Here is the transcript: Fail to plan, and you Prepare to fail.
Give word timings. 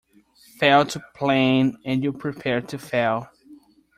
Fail 0.57 0.83
to 0.85 0.99
plan, 1.13 1.77
and 1.85 2.03
you 2.03 2.11
Prepare 2.11 2.59
to 2.61 2.79
fail. 2.79 3.29